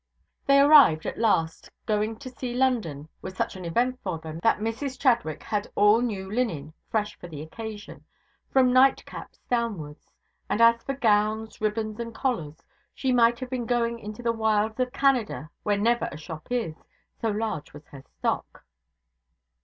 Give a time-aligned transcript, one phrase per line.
[0.47, 1.69] They arrived at last.
[1.85, 5.71] Going to see London was such an event to them, that Mrs Chadwick had made
[5.75, 8.03] all new linen fresh for the occasion
[8.49, 10.09] from night caps downwards;
[10.49, 12.63] and as for gowns, ribbons, and collars,
[12.95, 16.73] she might have been going into the wilds of Canada where never a shop is,
[17.21, 18.63] so large was her stock.